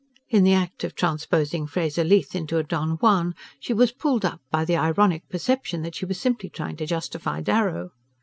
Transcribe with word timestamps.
In 0.29 0.43
the 0.43 0.55
act 0.55 0.83
of 0.83 0.95
transposing 0.95 1.67
Fraser 1.67 2.03
Leath 2.03 2.33
into 2.35 2.57
a 2.57 2.63
Don 2.63 2.93
Juan 3.03 3.35
she 3.59 3.71
was 3.71 3.91
pulled 3.91 4.25
up 4.25 4.41
by 4.49 4.65
the 4.65 4.75
ironic 4.75 5.29
perception 5.29 5.83
that 5.83 5.93
she 5.93 6.05
was 6.07 6.19
simply 6.19 6.49
trying 6.49 6.75
to 6.77 6.87
justify 6.87 7.39
Darrow. 7.39 7.91